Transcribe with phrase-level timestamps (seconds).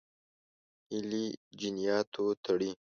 [0.91, 1.25] هیلې
[1.59, 2.71] جنیاتو تړي.